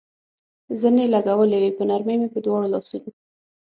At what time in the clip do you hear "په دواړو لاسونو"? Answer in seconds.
2.33-3.09